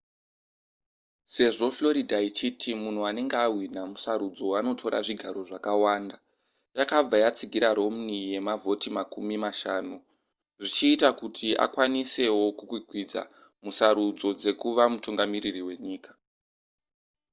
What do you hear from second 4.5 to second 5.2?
anotora